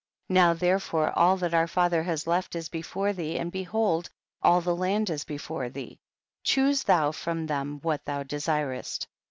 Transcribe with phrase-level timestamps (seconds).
[0.31, 0.33] 18.
[0.33, 4.09] Now therefore all that our fa ther has left is before liiee, and be hold
[4.41, 5.99] all the land is before thee;
[6.41, 9.05] choose thou from them what thou desirest.